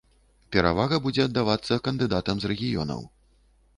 Перавага 0.55 0.97
будзе 1.05 1.21
аддавацца 1.29 1.79
кандыдатам 1.89 2.35
з 2.41 2.45
рэгіёнаў. 2.53 3.01